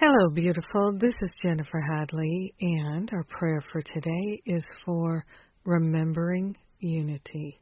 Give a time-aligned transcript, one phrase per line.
[0.00, 0.96] Hello, beautiful.
[0.98, 5.26] This is Jennifer Hadley, and our prayer for today is for
[5.66, 7.60] remembering unity.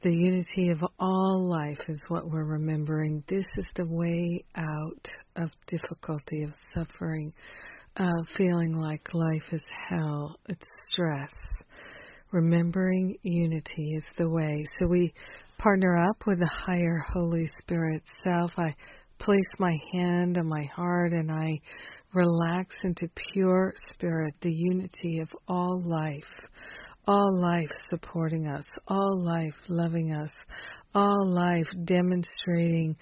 [0.00, 3.22] The unity of all life is what we're remembering.
[3.28, 7.34] This is the way out of difficulty, of suffering,
[7.96, 11.30] of feeling like life is hell, it's stress.
[12.32, 14.64] Remembering unity is the way.
[14.78, 15.12] So we
[15.58, 18.52] partner up with the higher Holy Spirit self.
[18.56, 18.74] I
[19.20, 21.60] place my hand on my heart and I
[22.14, 26.48] relax into pure spirit, the unity of all life,
[27.06, 30.30] all life supporting us, all life loving us,
[30.94, 32.96] all life demonstrating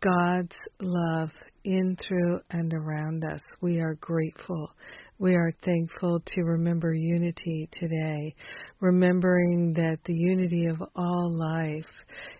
[0.00, 1.30] God's love
[1.64, 3.40] in, through, and around us.
[3.60, 4.70] We are grateful.
[5.18, 8.34] We are thankful to remember unity today,
[8.80, 11.90] remembering that the unity of all life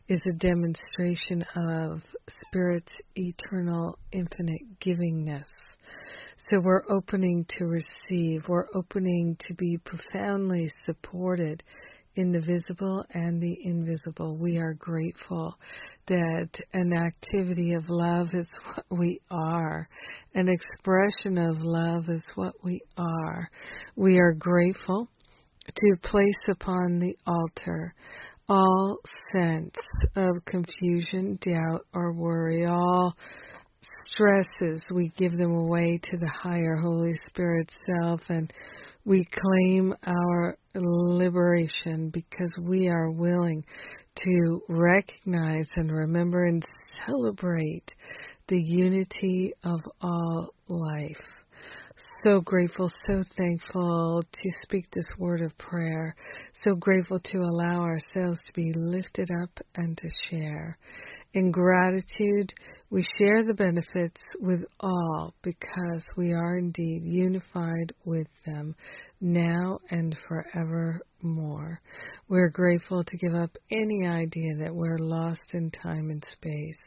[0.09, 2.03] is a demonstration of
[2.47, 5.47] Spirit's eternal, infinite givingness.
[6.51, 11.65] So we're opening to receive, we're opening to be profoundly supported
[12.19, 14.37] in the visible and the invisible.
[14.37, 15.55] We are grateful
[16.09, 19.89] that an activity of love is what we are,
[20.35, 23.49] an expression of love is what we are.
[23.95, 25.09] We are grateful
[25.65, 27.95] to place upon the altar
[28.49, 28.97] all
[29.37, 29.77] sense
[30.17, 33.15] of confusion, doubt, or worry, all
[34.11, 37.69] stresses, we give them away to the higher Holy Spirit
[38.01, 38.53] self and
[39.05, 43.65] we claim our liberation because we are willing
[44.17, 46.65] to recognize and remember and
[47.07, 47.91] celebrate
[48.49, 51.17] the unity of all life.
[52.25, 56.15] So grateful, so thankful to speak this word of prayer.
[56.65, 60.77] So grateful to allow ourselves to be lifted up and to share.
[61.35, 62.53] In gratitude,
[62.91, 68.75] we share the benefits with all because we are indeed unified with them
[69.21, 71.81] now and forevermore.
[72.29, 76.79] We're grateful to give up any idea that we're lost in time and space.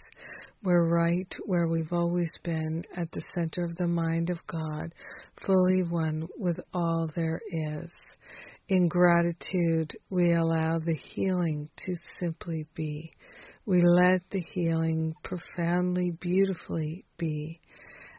[0.64, 4.94] We're right where we've always been at the center of the mind of God,
[5.46, 7.92] fully one with all there is.
[8.70, 13.12] In gratitude, we allow the healing to simply be
[13.66, 17.60] we let the healing profoundly, beautifully be,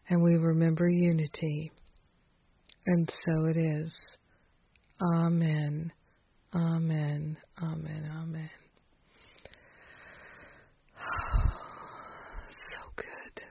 [0.08, 1.72] and we remember unity.
[2.86, 3.92] And so it is.
[5.14, 5.92] Amen.
[6.54, 7.36] Amen.
[7.60, 8.10] Amen.
[8.14, 8.50] Amen.
[12.72, 13.42] so good.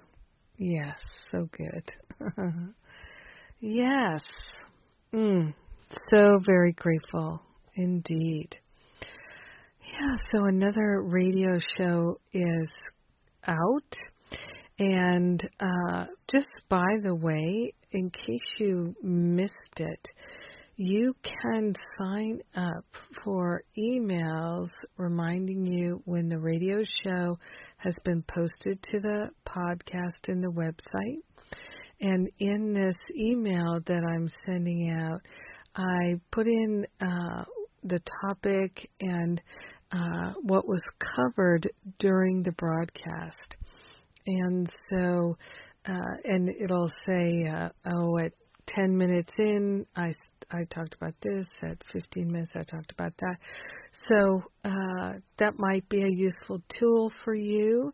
[0.57, 0.95] Yes,
[1.31, 1.91] so good.
[3.59, 4.21] yes.
[5.13, 5.53] Mm,
[6.09, 7.41] so very grateful
[7.75, 8.55] indeed.
[9.91, 12.71] Yeah, so another radio show is
[13.45, 13.95] out.
[14.79, 20.07] And uh, just by the way, in case you missed it,
[20.77, 22.85] you can sign up
[23.23, 27.37] for emails reminding you when the radio show
[27.77, 31.19] has been posted to the podcast and the website.
[31.99, 35.21] And in this email that I'm sending out,
[35.75, 37.43] I put in uh,
[37.83, 39.41] the topic and
[39.91, 40.81] uh, what was
[41.15, 41.69] covered
[41.99, 43.55] during the broadcast.
[44.25, 45.37] And so,
[45.85, 48.33] uh, and it'll say, uh, oh, at
[48.67, 50.11] 10 minutes in, I,
[50.51, 51.45] I talked about this.
[51.61, 53.37] At 15 minutes, I talked about that.
[54.09, 57.93] So uh, that might be a useful tool for you,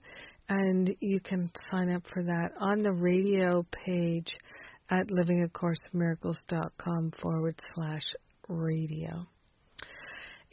[0.50, 4.32] and you can sign up for that on the radio page
[4.90, 8.04] at livingacourseinmiracles.com forward slash
[8.48, 9.28] radio.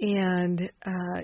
[0.01, 1.21] And uh,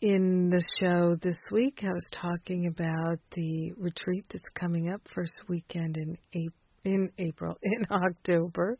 [0.00, 5.34] in the show this week, I was talking about the retreat that's coming up first
[5.48, 6.54] weekend in April.
[6.82, 8.78] In April, in October,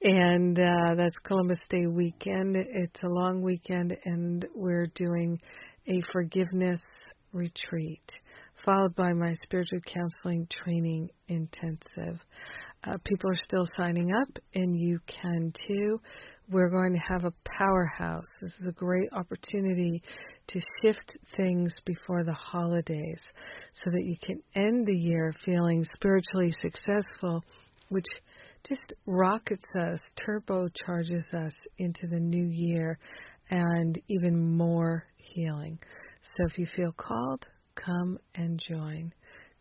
[0.00, 2.56] and uh, that's Columbus Day weekend.
[2.56, 5.38] It's a long weekend, and we're doing
[5.86, 6.80] a forgiveness
[7.34, 8.10] retreat,
[8.64, 12.20] followed by my spiritual counseling training intensive.
[12.84, 16.00] Uh, people are still signing up, and you can too
[16.50, 18.24] we're going to have a powerhouse.
[18.40, 20.02] This is a great opportunity
[20.48, 23.20] to shift things before the holidays
[23.84, 27.44] so that you can end the year feeling spiritually successful,
[27.90, 28.06] which
[28.66, 32.98] just rockets us, turbocharges us into the new year
[33.50, 35.78] and even more healing.
[36.22, 37.46] So if you feel called,
[37.84, 39.12] come and join.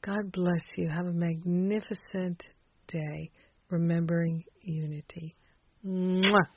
[0.02, 0.90] God bless you.
[0.90, 2.44] Have a magnificent
[2.88, 3.31] day
[3.69, 5.36] remembering unity.
[5.86, 6.48] Mwah.